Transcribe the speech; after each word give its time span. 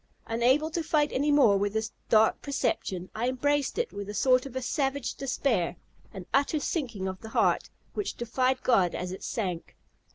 Unable 0.25 0.71
to 0.71 0.81
fight 0.81 1.11
any 1.13 1.31
more 1.31 1.57
with 1.57 1.73
this 1.73 1.91
dark 2.09 2.41
perception, 2.41 3.11
I 3.13 3.29
embraced 3.29 3.77
it 3.77 3.93
with 3.93 4.09
a 4.09 4.15
sort 4.15 4.47
of 4.47 4.63
savage 4.63 5.13
despair, 5.13 5.75
an 6.11 6.25
utter 6.33 6.59
sinking 6.59 7.07
of 7.07 7.21
the 7.21 7.29
heart, 7.29 7.69
which 7.93 8.15
defied 8.15 8.63
God 8.63 8.95
as 8.95 9.11
it 9.11 9.23
sank. 9.23 9.75